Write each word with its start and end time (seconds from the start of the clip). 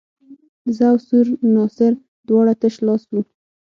زه 0.75 0.83
او 0.91 0.97
سور 1.07 1.25
ناصر 1.55 1.93
دواړه 2.27 2.53
تش 2.61 2.75
لاس 2.87 3.03
وو. 3.11 3.21